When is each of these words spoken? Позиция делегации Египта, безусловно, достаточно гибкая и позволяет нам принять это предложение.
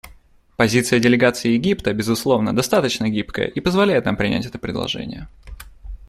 Позиция 0.57 0.97
делегации 0.99 1.49
Египта, 1.49 1.93
безусловно, 1.93 2.55
достаточно 2.55 3.07
гибкая 3.07 3.45
и 3.45 3.59
позволяет 3.59 4.05
нам 4.05 4.17
принять 4.17 4.47
это 4.47 4.57
предложение. 4.57 5.27